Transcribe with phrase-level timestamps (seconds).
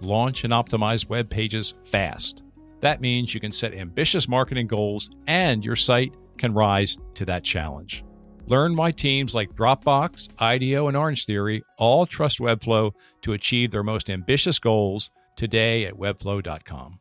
[0.00, 2.42] launch, and optimize web pages fast.
[2.80, 7.44] That means you can set ambitious marketing goals and your site can rise to that
[7.44, 8.04] challenge.
[8.46, 13.84] Learn why teams like Dropbox, IDEO, and Orange Theory all trust Webflow to achieve their
[13.84, 16.98] most ambitious goals today at webflow.com.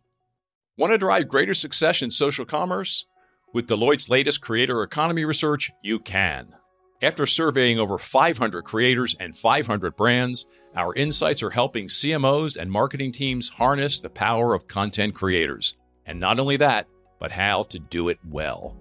[0.78, 3.06] Want to drive greater success in social commerce?
[3.54, 6.56] With Deloitte's latest creator economy research, you can.
[7.02, 13.14] After surveying over 500 creators and 500 brands, our insights are helping CMOs and marketing
[13.14, 15.78] teams harness the power of content creators.
[16.06, 18.78] And not only that, but how to do it well.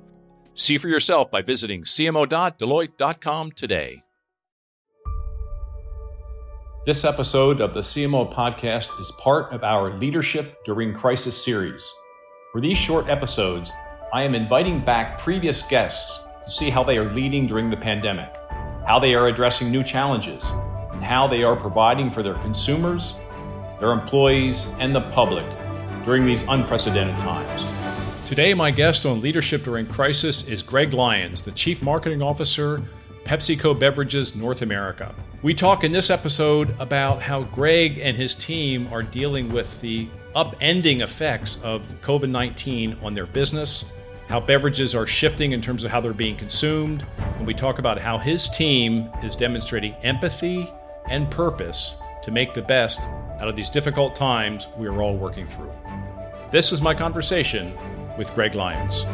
[0.55, 4.02] See for yourself by visiting cmo.deloitte.com today.
[6.84, 11.88] This episode of the CMO podcast is part of our Leadership During Crisis series.
[12.50, 13.70] For these short episodes,
[14.12, 18.32] I am inviting back previous guests to see how they are leading during the pandemic,
[18.86, 20.50] how they are addressing new challenges,
[20.92, 23.18] and how they are providing for their consumers,
[23.80, 25.44] their employees, and the public
[26.06, 27.66] during these unprecedented times.
[28.26, 32.82] Today, my guest on Leadership During Crisis is Greg Lyons, the Chief Marketing Officer,
[33.24, 35.14] PepsiCo Beverages North America.
[35.42, 40.08] We talk in this episode about how Greg and his team are dealing with the
[40.34, 43.92] upending effects of COVID 19 on their business,
[44.29, 47.98] how beverages are shifting in terms of how they're being consumed, and we talk about
[47.98, 50.71] how his team is demonstrating empathy
[51.09, 53.01] and purpose to make the best
[53.41, 55.73] out of these difficult times we are all working through.
[56.51, 57.73] This is my conversation
[58.19, 59.06] with Greg Lyons.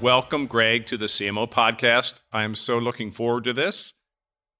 [0.00, 2.20] Welcome, Greg, to the CMO podcast.
[2.32, 3.92] I am so looking forward to this.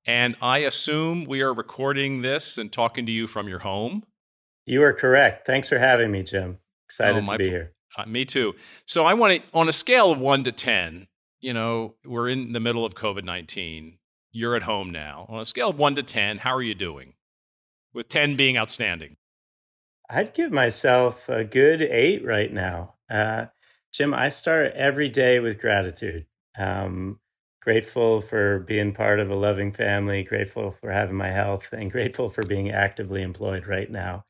[0.05, 4.05] And I assume we are recording this and talking to you from your home.
[4.66, 5.47] You are correct.
[5.47, 6.59] Thanks for having me, Jim.
[6.87, 7.72] Excited oh, to be here.
[7.97, 8.54] Uh, me too.
[8.84, 11.06] So I want to, on a scale of one to 10,
[11.41, 13.99] you know, we're in the middle of COVID 19.
[14.32, 15.27] You're at home now.
[15.28, 17.15] On a scale of one to 10, how are you doing?
[17.94, 19.16] With 10 being outstanding.
[20.10, 22.94] I'd give myself a good eight right now.
[23.09, 23.47] Uh,
[23.93, 26.27] Jim, I start every day with gratitude.
[26.59, 27.21] Um,
[27.62, 32.28] grateful for being part of a loving family, grateful for having my health, and grateful
[32.28, 34.25] for being actively employed right now.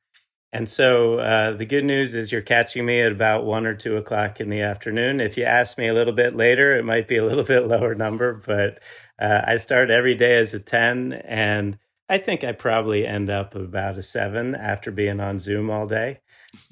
[0.52, 3.96] And so uh, the good news is you're catching me at about one or two
[3.96, 5.20] o'clock in the afternoon.
[5.20, 7.94] If you ask me a little bit later, it might be a little bit lower
[7.94, 8.80] number, but
[9.20, 11.12] uh, I start every day as a 10.
[11.12, 15.86] And I think I probably end up about a seven after being on Zoom all
[15.86, 16.20] day.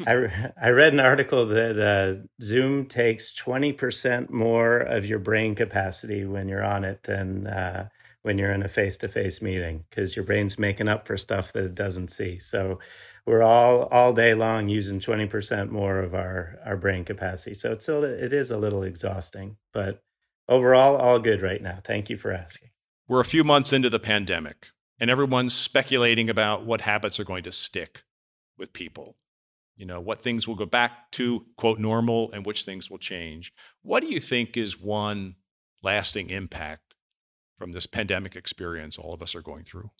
[0.06, 6.24] I, I read an article that uh, Zoom takes 20% more of your brain capacity
[6.24, 7.88] when you're on it than uh,
[8.22, 11.52] when you're in a face to face meeting because your brain's making up for stuff
[11.52, 12.38] that it doesn't see.
[12.38, 12.78] So
[13.26, 17.54] we're all all day long using 20% more of our, our brain capacity.
[17.54, 20.02] So it's a, it is a little exhausting, but
[20.48, 21.78] overall, all good right now.
[21.82, 22.70] Thank you for asking.
[23.08, 24.68] We're a few months into the pandemic,
[24.98, 28.04] and everyone's speculating about what habits are going to stick
[28.56, 29.16] with people
[29.76, 33.52] you know what things will go back to quote normal and which things will change
[33.82, 35.36] what do you think is one
[35.82, 36.94] lasting impact
[37.58, 39.90] from this pandemic experience all of us are going through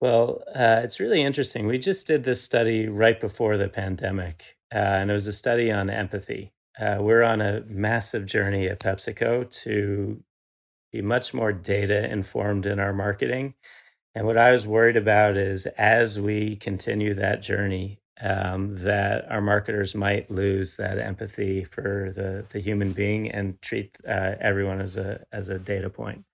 [0.00, 4.78] well uh, it's really interesting we just did this study right before the pandemic uh,
[4.78, 9.44] and it was a study on empathy uh, we're on a massive journey at pepsico
[9.50, 10.22] to
[10.92, 13.54] be much more data informed in our marketing
[14.16, 19.42] and what I was worried about is as we continue that journey, um, that our
[19.42, 24.96] marketers might lose that empathy for the, the human being and treat uh, everyone as
[24.96, 26.24] a as a data point.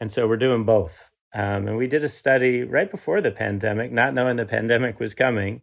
[0.00, 1.10] And so we're doing both.
[1.34, 5.14] Um, and we did a study right before the pandemic, not knowing the pandemic was
[5.14, 5.62] coming,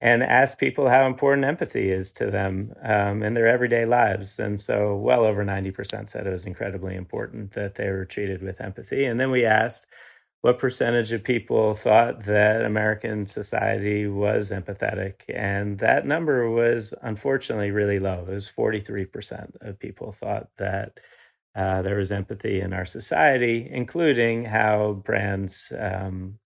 [0.00, 4.38] and asked people how important empathy is to them um, in their everyday lives.
[4.38, 8.60] And so, well over 90% said it was incredibly important that they were treated with
[8.60, 9.04] empathy.
[9.04, 9.86] And then we asked,
[10.42, 15.20] what percentage of people thought that American society was empathetic.
[15.32, 18.24] And that number was unfortunately really low.
[18.28, 20.98] It was 43% of people thought that
[21.54, 26.38] uh, there was empathy in our society, including how brands um,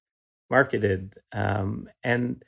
[0.51, 1.17] marketed.
[1.33, 2.43] Um, and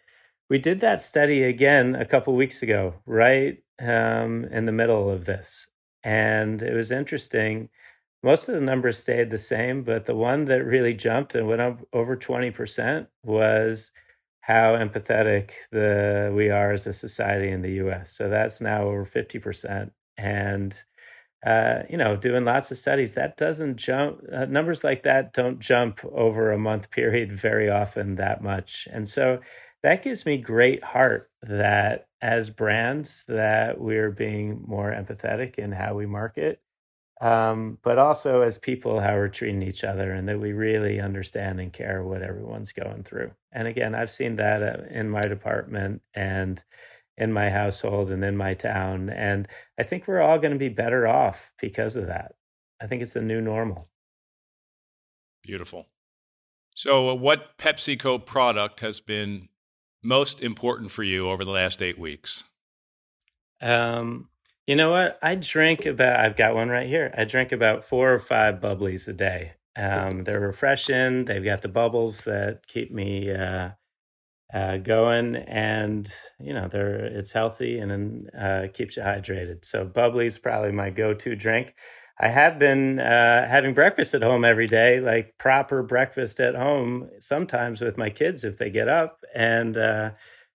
[0.51, 5.25] we did that study again a couple weeks ago, right um, in the middle of
[5.25, 5.69] this.
[6.03, 7.69] And it was interesting
[8.23, 11.61] most of the numbers stayed the same, but the one that really jumped and went
[11.61, 13.93] up over 20% was
[14.41, 18.13] how empathetic the we are as a society in the US.
[18.13, 19.91] So that's now over 50%.
[20.17, 20.75] And
[21.45, 24.21] uh, you know, doing lots of studies, that doesn't jump.
[24.33, 29.09] Uh, numbers like that don't jump over a month period very often that much, and
[29.09, 29.41] so
[29.83, 35.95] that gives me great heart that as brands that we're being more empathetic in how
[35.95, 36.61] we market
[37.21, 41.61] um, but also as people how we're treating each other and that we really understand
[41.61, 46.03] and care what everyone's going through and again i've seen that uh, in my department
[46.15, 46.65] and
[47.19, 49.47] in my household and in my town and
[49.79, 52.33] i think we're all going to be better off because of that
[52.81, 53.89] i think it's the new normal
[55.43, 55.87] beautiful
[56.75, 59.49] so uh, what pepsico product has been
[60.03, 62.45] most important for you over the last eight weeks
[63.61, 64.29] um,
[64.69, 65.19] you know what?
[65.23, 67.13] I drink about, I've got one right here.
[67.17, 69.53] I drink about four or five bublys a day.
[69.77, 71.25] Um, they're refreshing.
[71.25, 73.71] They've got the bubbles that keep me uh,
[74.53, 76.11] uh, going, and
[76.41, 79.65] you know they're it's healthy and uh, keeps you hydrated.
[79.65, 81.75] So bubly is probably my go-to drink.
[82.21, 87.11] I have been uh, having breakfast at home every day, like proper breakfast at home.
[87.21, 90.11] Sometimes with my kids if they get up, and uh,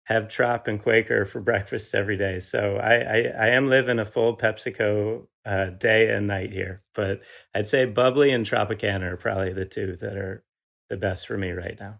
[0.06, 2.40] have Trop and Quaker for breakfast every day.
[2.40, 6.84] So I, I, I am living a full PepsiCo uh, day and night here.
[6.94, 7.22] But
[7.56, 10.44] I'd say Bubly and Tropicana are probably the two that are
[10.90, 12.00] the best for me right now.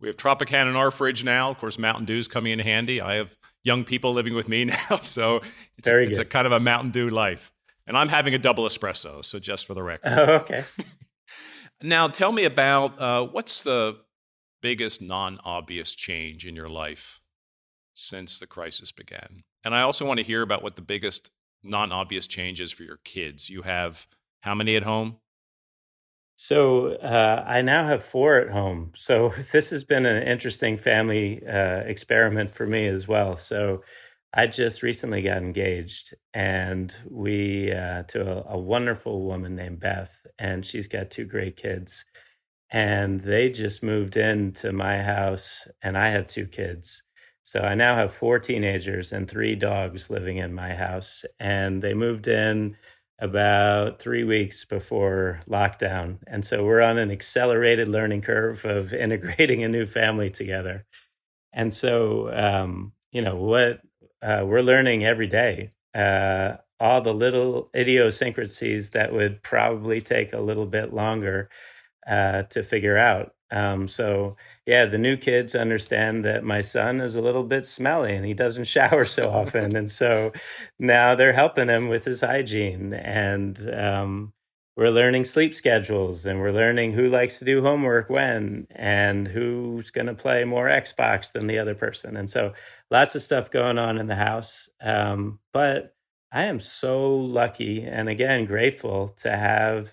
[0.00, 1.50] We have Tropicana in our fridge now.
[1.50, 3.00] Of course, Mountain Dew is coming in handy.
[3.00, 5.40] I have young people living with me now, so
[5.78, 7.52] it's, Very it's a kind of a Mountain Dew life.
[7.86, 10.12] And I'm having a double espresso, so just for the record.
[10.12, 10.64] Oh, okay.
[11.82, 13.96] now, tell me about uh, what's the
[14.60, 17.20] biggest non obvious change in your life
[17.94, 19.44] since the crisis began?
[19.64, 21.30] And I also want to hear about what the biggest
[21.62, 23.48] non obvious change is for your kids.
[23.48, 24.06] You have
[24.40, 25.18] how many at home?
[26.36, 28.92] So uh, I now have four at home.
[28.94, 33.36] So this has been an interesting family uh, experiment for me as well.
[33.36, 33.82] So
[34.34, 40.26] I just recently got engaged, and we uh, to a, a, wonderful woman named Beth,
[40.38, 42.04] and she's got two great kids
[42.70, 47.02] and they just moved into my house and i have two kids
[47.44, 51.94] so i now have four teenagers and three dogs living in my house and they
[51.94, 52.76] moved in
[53.18, 56.18] about three weeks before lockdown.
[56.26, 60.84] And so we're on an accelerated learning curve of integrating a new family together.
[61.52, 63.80] And so um, you know what
[64.22, 70.40] uh, we're learning every day uh, all the little idiosyncrasies that would probably take a
[70.40, 71.48] little bit longer
[72.08, 73.34] uh, to figure out.
[73.50, 74.36] Um, so
[74.66, 78.34] yeah, the new kids understand that my son is a little bit smelly and he
[78.34, 80.32] doesn't shower so often, and so
[80.78, 84.32] now they're helping him with his hygiene, and um,
[84.76, 89.90] we're learning sleep schedules, and we're learning who likes to do homework when, and who's
[89.90, 92.52] going to play more Xbox than the other person, and so
[92.90, 94.68] lots of stuff going on in the house.
[94.80, 95.94] Um, but
[96.32, 99.92] I am so lucky and again grateful to have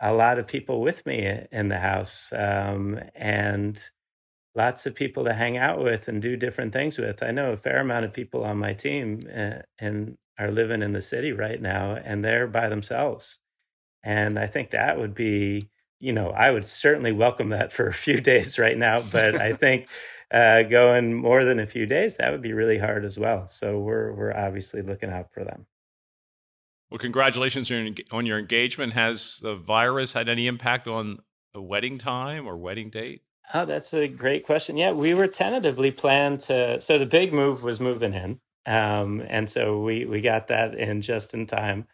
[0.00, 3.80] a lot of people with me in the house um, and
[4.54, 7.22] lots of people to hang out with and do different things with.
[7.22, 10.92] I know a fair amount of people on my team uh, and are living in
[10.92, 13.38] the city right now and they're by themselves.
[14.02, 15.62] And I think that would be,
[16.00, 19.52] you know, I would certainly welcome that for a few days right now, but I
[19.56, 19.88] think
[20.32, 23.48] uh, going more than a few days, that would be really hard as well.
[23.48, 25.66] So we're we're obviously looking out for them.
[26.90, 27.70] Well, congratulations
[28.10, 28.94] on your engagement.
[28.94, 31.20] Has the virus had any impact on
[31.54, 33.22] the wedding time or wedding date?
[33.54, 34.76] Oh, that's a great question.
[34.76, 36.80] Yeah, we were tentatively planned to.
[36.80, 41.02] So the big move was moving in, um, and so we we got that in
[41.02, 41.86] just in time.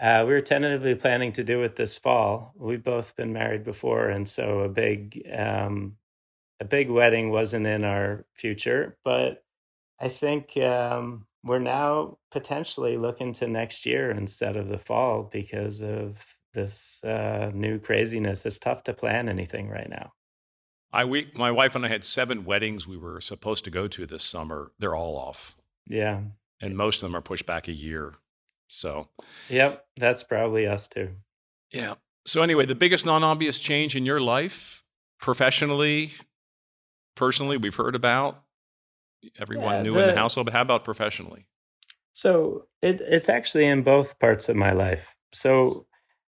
[0.00, 2.52] Uh, we were tentatively planning to do it this fall.
[2.56, 5.96] We've both been married before, and so a big um,
[6.60, 8.96] a big wedding wasn't in our future.
[9.04, 9.44] But
[10.00, 15.82] I think um, we're now potentially looking to next year instead of the fall because
[15.82, 18.46] of this uh, new craziness.
[18.46, 20.12] It's tough to plan anything right now.
[20.92, 24.06] I we my wife and I had seven weddings we were supposed to go to
[24.06, 24.70] this summer.
[24.78, 25.56] They're all off.
[25.86, 26.20] Yeah,
[26.60, 28.14] and most of them are pushed back a year.
[28.68, 29.08] So,
[29.48, 31.10] yep, that's probably us too.
[31.72, 31.94] Yeah.
[32.26, 34.82] So anyway, the biggest non-obvious change in your life,
[35.20, 36.12] professionally,
[37.16, 38.43] personally, we've heard about
[39.40, 41.46] everyone yeah, knew the, in the household, but how about professionally?
[42.12, 45.14] So it, it's actually in both parts of my life.
[45.32, 45.86] So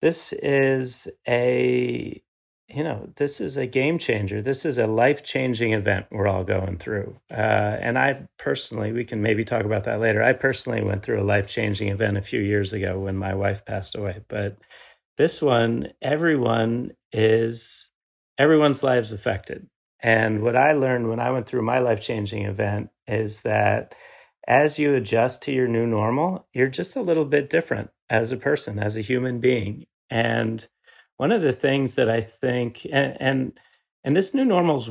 [0.02, 2.22] this is a
[2.68, 6.44] you know this is a game changer this is a life changing event we're all
[6.44, 10.82] going through uh, and i personally we can maybe talk about that later i personally
[10.82, 14.20] went through a life changing event a few years ago when my wife passed away
[14.28, 14.56] but
[15.16, 17.90] This one, everyone is,
[18.36, 19.68] everyone's lives affected.
[20.04, 23.94] And what I learned when I went through my life changing event is that
[24.46, 28.36] as you adjust to your new normal, you're just a little bit different as a
[28.36, 29.86] person, as a human being.
[30.10, 30.68] And
[31.16, 33.60] one of the things that I think, and, and,
[34.04, 34.90] and this new normal's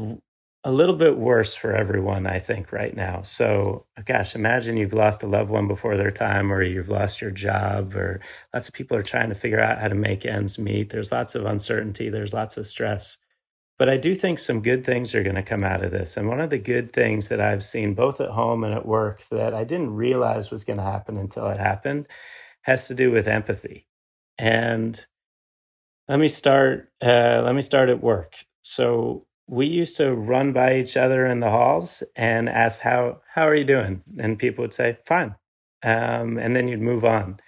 [0.64, 3.22] a little bit worse for everyone, I think, right now.
[3.22, 7.32] So, gosh, imagine you've lost a loved one before their time, or you've lost your
[7.32, 10.90] job, or lots of people are trying to figure out how to make ends meet.
[10.90, 13.20] There's lots of uncertainty, there's lots of stress.
[13.80, 16.16] But I do think some good things are going to come out of this.
[16.16, 19.28] And one of the good things that I've seen both at home and at work
[19.30, 22.08] that I didn't realize was going to happen until it happened
[22.62, 23.88] has to do with empathy.
[24.38, 25.06] And
[26.08, 26.92] let me start.
[27.02, 28.36] Uh, let me start at work.
[28.62, 33.48] So we used to run by each other in the halls and ask how how
[33.48, 35.36] are you doing, and people would say fine,
[35.84, 37.40] um, and then you'd move on.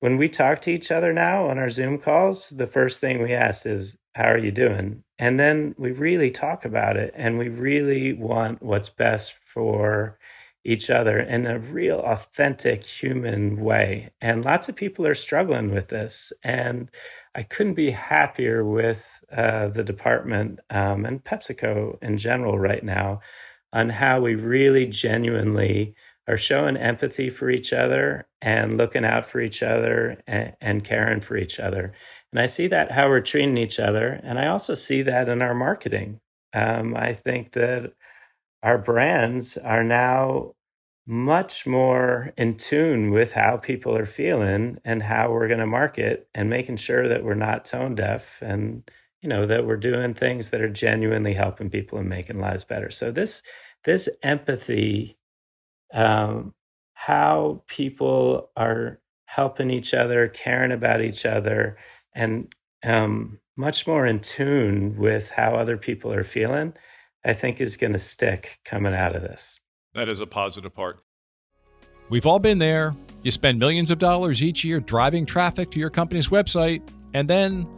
[0.00, 3.34] When we talk to each other now on our Zoom calls, the first thing we
[3.34, 7.50] ask is how are you doing, and then we really talk about it, and we
[7.50, 10.18] really want what's best for
[10.64, 14.10] each other in a real authentic human way.
[14.22, 16.32] And lots of people are struggling with this.
[16.42, 16.90] And
[17.34, 23.20] I couldn't be happier with uh, the department um, and PepsiCo in general right now
[23.74, 25.94] on how we really genuinely
[26.26, 31.20] are showing empathy for each other and looking out for each other and, and caring
[31.20, 31.92] for each other.
[32.32, 34.20] And I see that how we're treating each other.
[34.22, 36.20] And I also see that in our marketing.
[36.54, 37.92] Um, I think that
[38.62, 40.54] our brands are now
[41.06, 46.28] much more in tune with how people are feeling and how we're going to market
[46.34, 48.88] and making sure that we're not tone deaf and
[49.22, 52.90] you know that we're doing things that are genuinely helping people and making lives better
[52.90, 53.42] so this
[53.84, 55.16] this empathy
[55.92, 56.54] um,
[56.94, 61.76] how people are helping each other caring about each other
[62.14, 66.72] and um, much more in tune with how other people are feeling
[67.24, 69.60] I think is going to stick coming out of this.
[69.94, 71.00] That is a positive part.
[72.08, 72.94] We've all been there.
[73.22, 76.82] You spend millions of dollars each year driving traffic to your company's website,
[77.14, 77.68] and then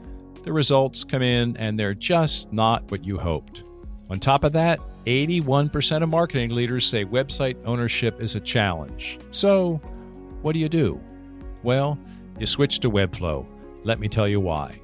[0.45, 3.65] the results come in and they're just not what you hoped.
[4.11, 9.19] On top of that, 81% of marketing leaders say website ownership is a challenge.
[9.33, 9.81] So,
[10.43, 11.01] what do you do?
[11.63, 11.99] Well,
[12.39, 13.47] you switch to Webflow.
[13.85, 14.81] Let me tell you why.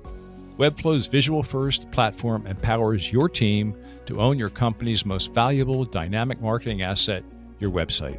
[0.59, 3.77] Webflow's visual first platform empowers your team
[4.07, 7.23] to own your company's most valuable dynamic marketing asset,
[7.61, 8.19] your website.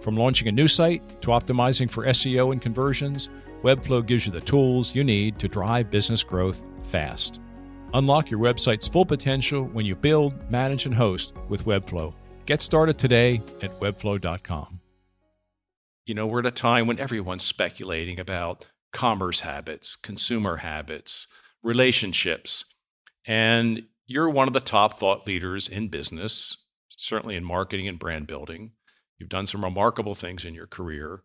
[0.00, 3.28] From launching a new site to optimizing for SEO and conversions,
[3.62, 7.40] Webflow gives you the tools you need to drive business growth fast.
[7.92, 12.14] Unlock your website's full potential when you build, manage, and host with Webflow.
[12.46, 14.80] Get started today at webflow.com.
[16.06, 21.28] You know, we're at a time when everyone's speculating about commerce habits, consumer habits,
[21.62, 22.64] relationships.
[23.24, 28.26] And you're one of the top thought leaders in business, certainly in marketing and brand
[28.26, 28.72] building.
[29.16, 31.22] You've done some remarkable things in your career.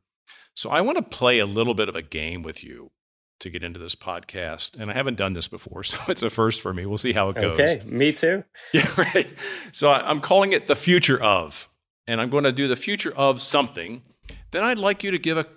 [0.53, 2.91] So I want to play a little bit of a game with you
[3.39, 4.79] to get into this podcast.
[4.79, 6.85] And I haven't done this before, so it's a first for me.
[6.85, 7.59] We'll see how it goes.
[7.59, 8.43] Okay, me too.
[8.71, 9.27] Yeah, right.
[9.71, 11.69] So I'm calling it the future of,
[12.05, 14.03] and I'm going to do the future of something.
[14.51, 15.47] Then I'd like you to give a,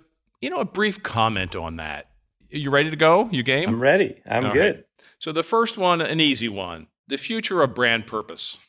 [0.41, 2.09] you know, a brief comment on that.
[2.49, 3.27] You ready to go?
[3.31, 3.67] You game?
[3.67, 4.21] I'm ready.
[4.25, 4.75] I'm All good.
[4.75, 4.85] Right.
[5.19, 8.59] So the first one, an easy one the future of brand purpose.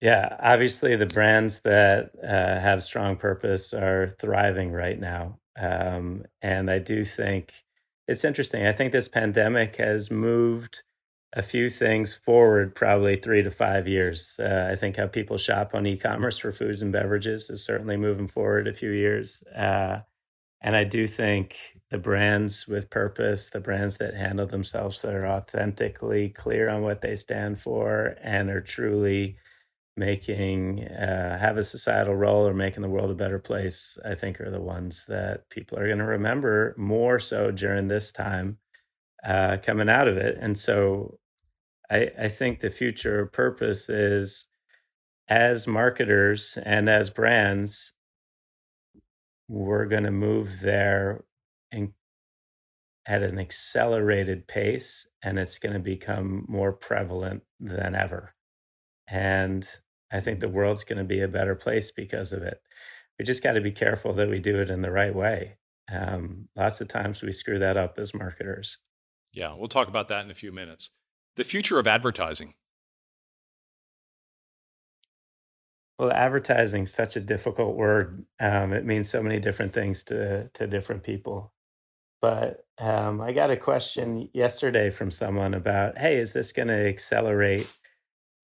[0.00, 5.38] Yeah, obviously the brands that uh, have strong purpose are thriving right now.
[5.58, 7.52] Um, and I do think
[8.06, 8.66] it's interesting.
[8.66, 10.82] I think this pandemic has moved
[11.32, 14.38] a few things forward probably three to five years.
[14.38, 17.96] Uh, I think how people shop on e commerce for foods and beverages is certainly
[17.96, 19.42] moving forward a few years.
[19.54, 20.00] Uh,
[20.60, 21.56] and I do think
[21.90, 27.00] the brands with purpose, the brands that handle themselves that are authentically clear on what
[27.00, 29.36] they stand for and are truly
[29.96, 34.40] making uh, have a societal role or making the world a better place, I think
[34.40, 38.58] are the ones that people are going to remember more so during this time
[39.24, 40.36] uh, coming out of it.
[40.40, 41.18] And so
[41.90, 44.46] I, I think the future purpose is
[45.28, 47.92] as marketers and as brands,
[49.48, 51.24] we're going to move there
[51.70, 51.92] and
[53.06, 58.34] at an accelerated pace and it's going to become more prevalent than ever.
[59.08, 59.68] And
[60.12, 62.60] i think the world's going to be a better place because of it.
[63.18, 65.56] We just got to be careful that we do it in the right way.
[65.90, 68.78] Um, lots of times we screw that up as marketers.
[69.32, 70.90] Yeah we'll talk about that in a few minutes.
[71.36, 72.54] The future of advertising
[75.98, 78.26] Well, advertising is such a difficult word.
[78.40, 81.52] Um, it means so many different things to to different people.
[82.20, 86.88] but um, I got a question yesterday from someone about, hey, is this going to
[86.88, 87.70] accelerate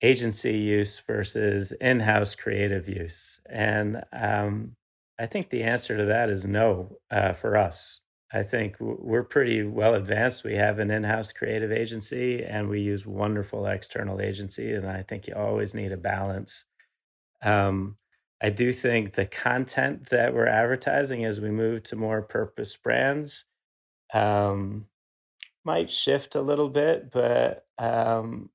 [0.02, 3.40] agency use versus in-house creative use?
[3.48, 4.76] And um,
[5.18, 8.00] I think the answer to that is no uh, for us.
[8.32, 10.44] I think we're pretty well advanced.
[10.44, 14.72] We have an in-house creative agency, and we use wonderful external agency.
[14.72, 16.64] And I think you always need a balance.
[17.42, 17.96] Um,
[18.40, 23.44] I do think the content that we're advertising as we move to more purpose brands
[24.12, 24.86] um,
[25.64, 28.50] might shift a little bit, but um,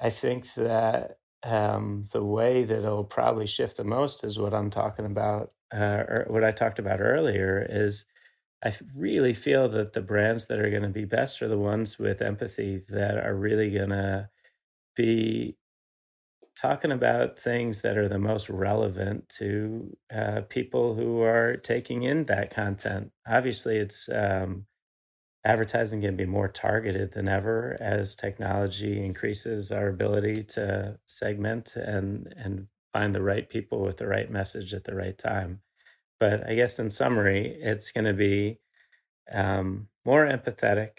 [0.00, 4.70] I think that um, the way that it'll probably shift the most is what I'm
[4.70, 7.66] talking about, uh, or what I talked about earlier.
[7.68, 8.06] Is
[8.64, 11.98] I really feel that the brands that are going to be best are the ones
[11.98, 14.28] with empathy that are really going to
[14.96, 15.56] be
[16.56, 22.24] talking about things that are the most relevant to uh, people who are taking in
[22.24, 23.10] that content.
[23.28, 24.66] Obviously, it's um,
[25.44, 32.32] advertising can be more targeted than ever as technology increases our ability to segment and
[32.36, 35.60] and find the right people with the right message at the right time.
[36.18, 38.58] But I guess in summary, it's going to be
[39.30, 40.92] um, more empathetic,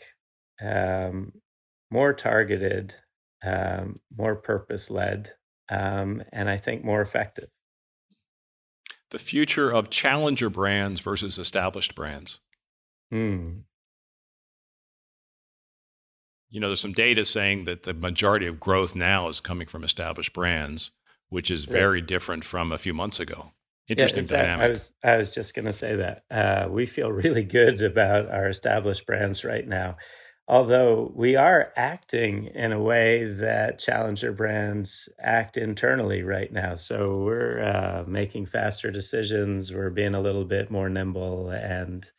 [0.61, 1.33] um,
[1.89, 2.93] more targeted,
[3.43, 5.31] um, more purpose led,
[5.69, 7.49] um, and I think more effective.
[9.11, 12.39] The future of challenger brands versus established brands.
[13.09, 13.59] Hmm
[16.49, 19.83] you know, there's some data saying that the majority of growth now is coming from
[19.83, 20.91] established brands,
[21.29, 23.51] which is very different from a few months ago.
[23.87, 24.47] Interesting yeah, exactly.
[24.47, 24.65] dynamic.
[24.65, 28.29] I was I was just going to say that uh, we feel really good about
[28.29, 29.97] our established brands right now,
[30.47, 36.75] although we are acting in a way that challenger brands act internally right now.
[36.75, 39.73] So we're uh, making faster decisions.
[39.73, 42.09] We're being a little bit more nimble and.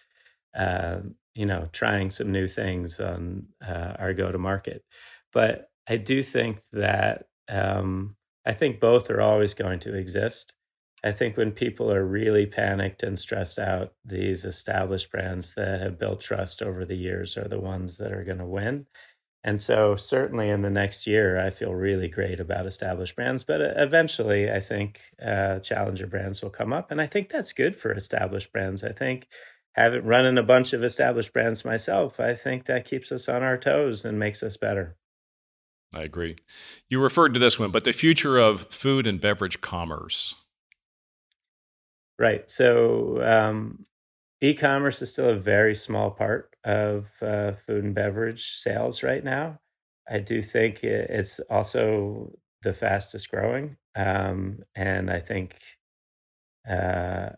[0.57, 1.01] Uh,
[1.35, 4.85] you know, trying some new things on uh, our go to market.
[5.33, 10.55] But I do think that um, I think both are always going to exist.
[11.05, 15.99] I think when people are really panicked and stressed out, these established brands that have
[15.99, 18.87] built trust over the years are the ones that are going to win.
[19.45, 23.45] And so, certainly in the next year, I feel really great about established brands.
[23.45, 26.91] But uh, eventually, I think uh, challenger brands will come up.
[26.91, 28.83] And I think that's good for established brands.
[28.83, 29.29] I think
[29.73, 33.57] having running a bunch of established brands myself, I think that keeps us on our
[33.57, 34.97] toes and makes us better.
[35.95, 36.37] I agree.
[36.89, 40.35] You referred to this one, but the future of food and beverage commerce.
[42.19, 42.51] Right.
[42.51, 43.85] So, um,
[44.41, 49.25] e commerce is still a very small part of uh, food and beverage sales right
[49.25, 49.61] now.
[50.11, 53.77] I do think it's also the fastest growing.
[53.97, 55.57] Um, and I think
[56.69, 57.31] uh,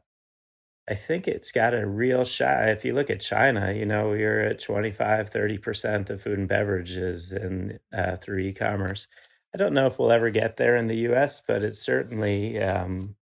[0.88, 2.68] I think it's got a real shot.
[2.68, 7.32] If you look at China, you know, you're at 25, 30% of food and beverages
[7.32, 9.08] in, uh, through e commerce.
[9.54, 13.16] I don't know if we'll ever get there in the US, but it's certainly um,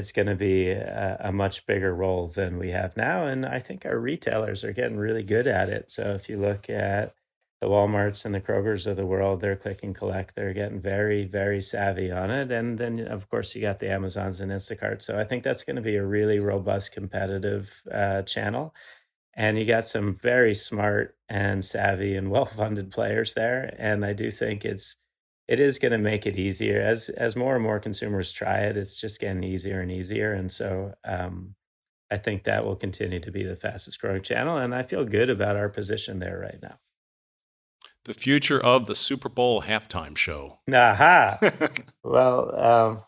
[0.00, 3.26] it's going to be a, a, much bigger role than we have now.
[3.26, 5.90] And I think our retailers are getting really good at it.
[5.90, 7.14] So if you look at
[7.60, 10.34] the Walmarts and the Krogers of the world, they're click and collect.
[10.34, 12.50] They're getting very, very savvy on it.
[12.50, 15.02] And then, of course, you got the Amazons and Instacart.
[15.02, 18.74] So I think that's going to be a really robust, competitive uh, channel.
[19.34, 23.74] And you got some very smart and savvy and well-funded players there.
[23.78, 24.96] And I do think it's
[25.50, 28.76] it is going to make it easier as as more and more consumers try it.
[28.76, 30.32] It's just getting easier and easier.
[30.32, 31.56] And so um,
[32.10, 34.56] I think that will continue to be the fastest growing channel.
[34.56, 36.78] And I feel good about our position there right now
[38.04, 40.60] the future of the Super Bowl halftime show.
[40.72, 41.38] Aha.
[42.04, 43.02] well, um,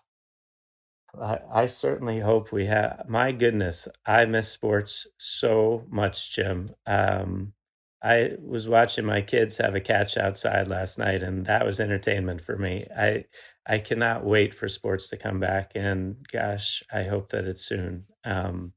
[1.21, 3.07] I, I, certainly hope we have.
[3.09, 6.69] My goodness, I miss sports so much, Jim.
[6.87, 7.55] Um,
[8.03, 12.41] I was watching my kids have a catch outside last night, and that was entertainment
[12.43, 12.87] for me.
[12.97, 13.25] I
[13.67, 18.07] I cannot wait for sports to come back, and gosh, I hope that it's soon.
[18.25, 18.73] Um,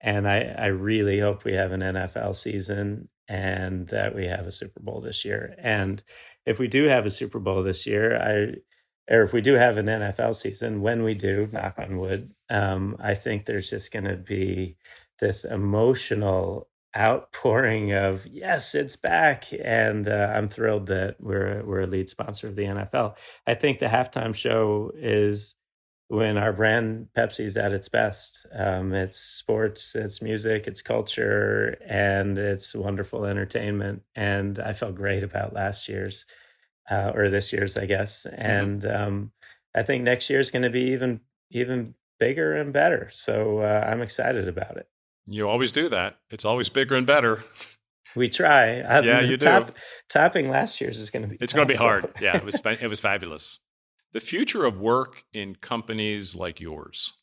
[0.00, 4.52] and I, I really hope we have an NFL season and that we have a
[4.52, 5.54] Super Bowl this year.
[5.58, 6.02] And
[6.44, 8.56] if we do have a Super Bowl this year, I
[9.12, 12.96] or if we do have an NFL season, when we do, knock on wood, um,
[13.00, 14.76] I think there's just going to be
[15.20, 21.86] this emotional outpouring of yes, it's back, and uh, I'm thrilled that we're we're a
[21.86, 23.16] lead sponsor of the NFL.
[23.46, 25.54] I think the halftime show is
[26.08, 28.44] when our brand Pepsi's at its best.
[28.54, 34.02] Um, it's sports, it's music, it's culture, and it's wonderful entertainment.
[34.14, 36.26] And I felt great about last year's
[36.90, 38.26] uh, or this year's, I guess.
[38.28, 38.42] Mm-hmm.
[38.42, 39.32] And um,
[39.74, 43.08] I think next year is going to be even even bigger and better.
[43.12, 44.86] So uh, I'm excited about it.
[45.26, 46.18] You always do that.
[46.30, 47.44] It's always bigger and better.
[48.14, 48.80] We try.
[48.80, 49.72] Um, yeah, you top, do.
[50.08, 51.38] Topping last year's is going to be.
[51.40, 52.12] It's going to be hard.
[52.20, 52.60] Yeah, it was.
[52.64, 53.60] it was fabulous.
[54.12, 57.14] The future of work in companies like yours.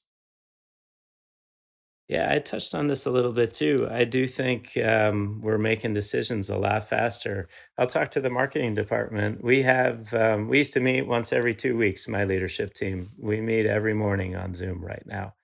[2.07, 3.87] Yeah, I touched on this a little bit too.
[3.89, 7.47] I do think um, we're making decisions a lot faster.
[7.77, 9.43] I'll talk to the marketing department.
[9.43, 12.07] We have um, we used to meet once every two weeks.
[12.07, 13.09] My leadership team.
[13.19, 15.35] We meet every morning on Zoom right now,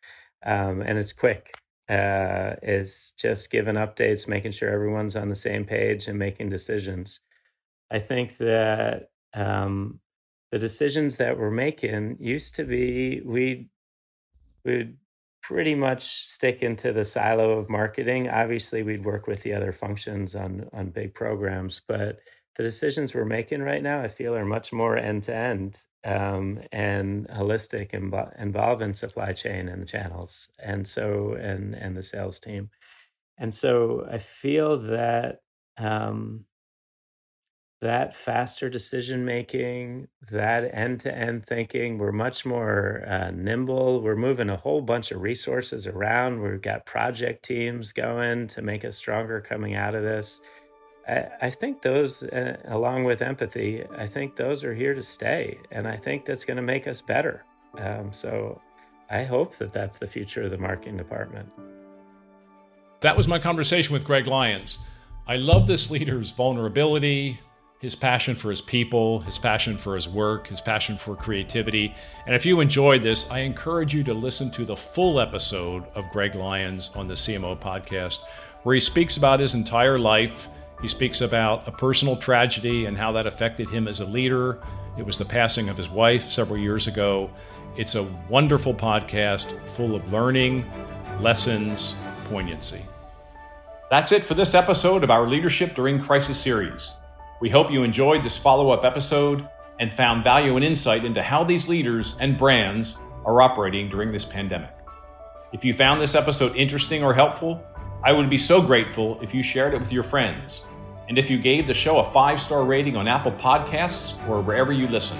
[0.44, 1.54] um, and it's quick.
[1.88, 7.20] Uh, is just giving updates, making sure everyone's on the same page, and making decisions.
[7.92, 10.00] I think that um,
[10.52, 13.70] the decisions that we're making used to be we
[14.64, 14.98] would
[15.44, 18.30] pretty much stick into the silo of marketing.
[18.30, 22.20] Obviously, we'd work with the other functions on on big programs, but
[22.56, 27.28] the decisions we're making right now, I feel, are much more end to end and
[27.30, 32.70] holistic, involve in supply chain and the channels, and so and and the sales team,
[33.38, 35.40] and so I feel that
[35.78, 36.46] um,
[37.82, 41.98] that faster decision making, that end to end thinking.
[41.98, 44.02] We're much more uh, nimble.
[44.02, 46.42] We're moving a whole bunch of resources around.
[46.42, 50.42] We've got project teams going to make us stronger coming out of this.
[51.08, 55.60] I, I think those, uh, along with empathy, I think those are here to stay.
[55.72, 57.44] And I think that's going to make us better.
[57.78, 58.62] Um, so
[59.10, 61.50] I hope that that's the future of the marketing department.
[63.02, 64.80] That was my conversation with Greg Lyons.
[65.28, 67.40] I love this leader's vulnerability,
[67.80, 71.94] his passion for his people, his passion for his work, his passion for creativity.
[72.26, 76.10] And if you enjoyed this, I encourage you to listen to the full episode of
[76.10, 78.20] Greg Lyons on the CMO podcast,
[78.64, 80.48] where he speaks about his entire life.
[80.82, 84.60] He speaks about a personal tragedy and how that affected him as a leader.
[84.98, 87.30] It was the passing of his wife several years ago.
[87.78, 90.70] It's a wonderful podcast full of learning,
[91.20, 92.82] lessons, poignancy.
[93.90, 96.94] That's it for this episode of our Leadership During Crisis series.
[97.40, 99.48] We hope you enjoyed this follow up episode
[99.80, 104.26] and found value and insight into how these leaders and brands are operating during this
[104.26, 104.72] pandemic.
[105.54, 107.64] If you found this episode interesting or helpful,
[108.06, 110.68] I would be so grateful if you shared it with your friends
[111.10, 114.72] and if you gave the show a five star rating on Apple Podcasts or wherever
[114.72, 115.18] you listen.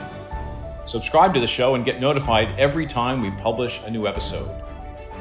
[0.86, 4.48] Subscribe to the show and get notified every time we publish a new episode.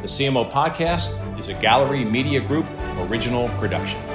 [0.03, 2.67] The CMO Podcast is a Gallery Media Group
[2.99, 4.14] original production.